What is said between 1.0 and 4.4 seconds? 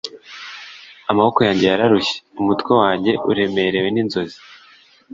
amaboko yanjye yararushye, umutwe wanjye uremerewe n'inzozi